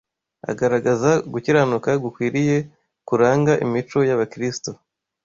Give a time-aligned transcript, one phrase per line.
[0.51, 2.57] Agaragaza gukiranuka gukwiriye
[3.07, 4.69] kuranga imico y’Abakristo